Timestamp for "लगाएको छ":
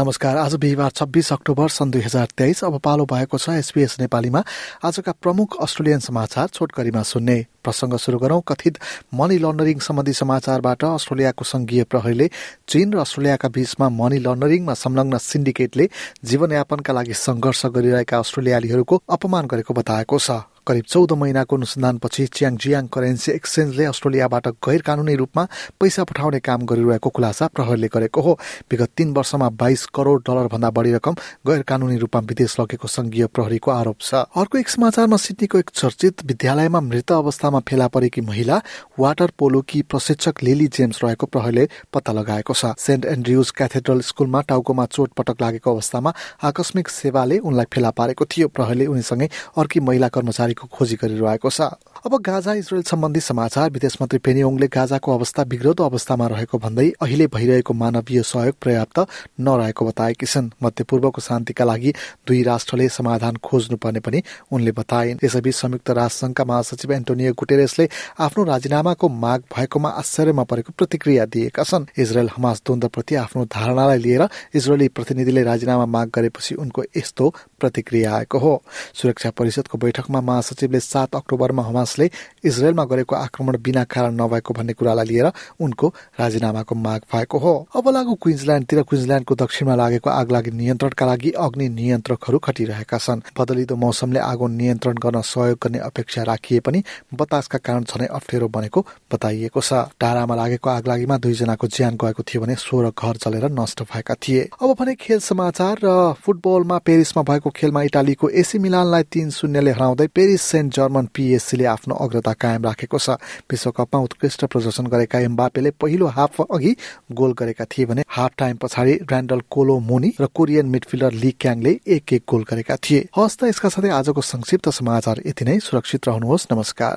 42.12-42.72